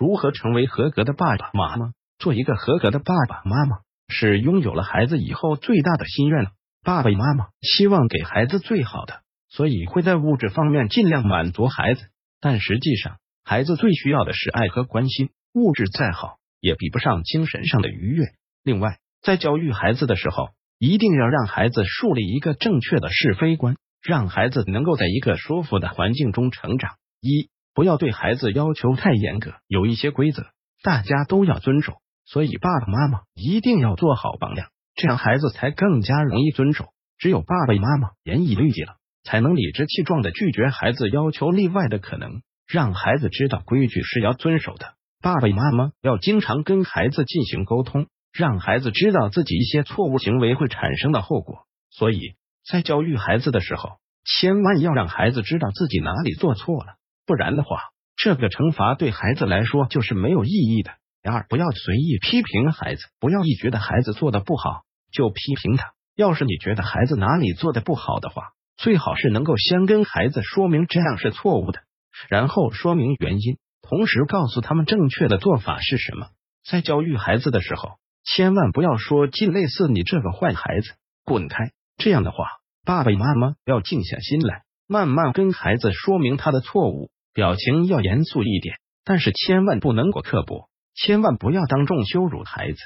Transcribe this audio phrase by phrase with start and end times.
[0.00, 1.92] 如何成为合格的爸爸妈妈？
[2.18, 6.46] 做一个合格的爸爸妈妈，是拥有了孩子以后最大的心愿。
[6.82, 12.00] 爸爸妈妈希望给孩子最好的，所以会在物质方面尽量满足孩子。
[12.40, 18.24] 但实际上，孩子最需要的是爱和关心，物质再好也比不上精神上的愉悦。
[18.64, 20.48] 另外，在教育孩子的时候，
[20.78, 26.92] 一定要让孩子树立一个正确的是非观，让孩子能够在一个舒服的环境中成长。
[27.20, 30.46] 一不要对孩子要求太严格，有一些规则
[30.82, 31.94] 大家都要遵守，
[32.24, 36.86] 所以爸爸妈妈一定要做好榜样，这样孩子才更加容易遵守。
[37.18, 44.94] 只有爸爸妈妈严以律己了，才能理直气壮的拒绝孩子要求例外的可能，让孩子知道规矩是要遵守的。
[45.22, 51.66] 爸爸妈妈要经常跟孩子进行沟通，让孩子知道自己一些错误行为会产生的后果。
[51.90, 56.94] 所以在教育孩子的时候，千万要让孩子知道自己哪里做错了。
[57.26, 57.78] 不然的话，
[58.16, 60.92] 这个惩罚对孩子来说就是没有意义的。
[61.22, 65.92] 二，不要随意批评孩子，不要一觉得孩子做的不好就批评他。
[66.16, 71.80] 要是你觉得孩子哪里做的不好的话，最好是能够先跟孩子说明这样是错误的，
[72.28, 76.28] 然后说明原因，同时告诉他们正确的做法是什么。
[76.68, 80.92] 在教育孩子的时候，千万不要说尽类似“你这个坏孩子，
[81.24, 82.46] 滚开”这样的话。
[82.82, 87.12] 爸爸妈妈要静下心来，慢慢跟孩子说明他的错误。
[87.32, 88.74] 表情要严肃一点，
[89.04, 92.78] 但是千万不能过刻薄，千万不要当众羞辱孩子，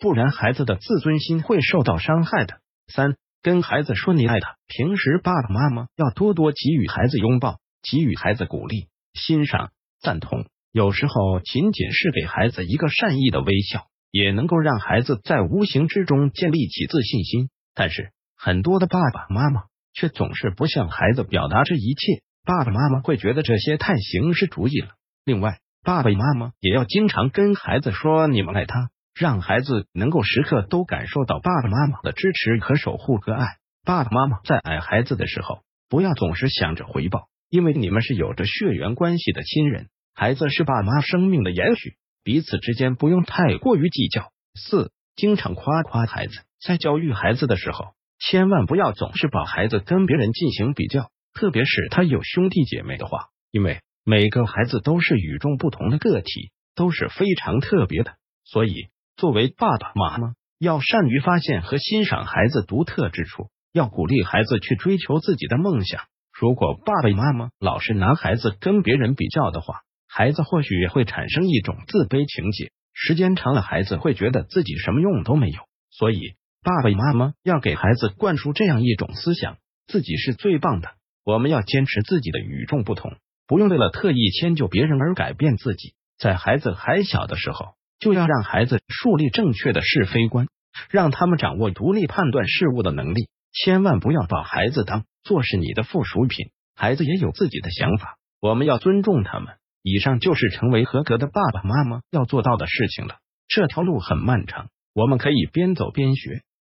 [0.00, 2.58] 不然孩子的自尊心会受到伤害的。
[2.88, 10.46] 三，跟孩子说你爱他，平时爸爸妈妈要多多给予孩子拥抱，给予孩子鼓励、欣赏、赞同。
[10.72, 17.50] 有时候仅仅是给孩子一个善意的微笑，也能够让孩子在无形之中建立起自信心。
[17.72, 22.22] 但是很多的爸爸妈妈却总是不向孩子表达这一切。
[22.44, 24.88] 爸爸妈妈会觉得这些太形式主义了。
[25.24, 33.46] 另外，爸爸妈妈也要经常跟孩子说你们爱他，让孩子能够时刻都感受到爸爸妈妈的支持和守护和爱。
[33.84, 44.30] 爸爸妈妈在爱孩子的时候，不要总是想着回报，因为你们是有着血缘关系的亲人，孩子是爸妈生命的延续，彼此之间不用太过于计较。
[44.54, 51.10] 四，经常夸夸孩子，在教育孩子的时候，千万不要总是把孩子跟别人进行比较。
[51.34, 58.12] 特别是他有兄弟姐妹的话，因为每个孩子都是与众不同的个体，都是非常特别的，
[58.44, 66.02] 所以作为爸爸妈妈，要善于发现和欣赏孩子独特之处，要鼓励孩子去追求自己的梦想。
[66.38, 75.62] 如果爸爸妈妈老是拿孩子跟别人比较的话，孩子或许会产生一种自卑情结，时间长了，孩子会觉得自己什么用都没有。
[75.90, 79.56] 所以，爸爸妈妈要给孩子灌输这样一种思想：
[79.88, 80.90] 自己是最棒的。
[81.24, 83.16] 我们要坚持自己的与众不同，
[83.48, 85.94] 不用为了特意迁就别人而改变自己。
[86.18, 90.46] 在孩子还小的时候，就要让孩子树立正确的是非观，
[90.88, 93.28] 让他们掌握独立判断事物的能力。
[93.52, 96.52] 千万不要把孩子当做是你的附属品。
[96.76, 99.56] 孩子也有自己的想法，我们要尊重他们。
[99.82, 103.16] 以上就是成为合格的爸爸妈妈要做到的事情了。
[103.48, 106.42] 这条路很漫长，我们可以边走边学，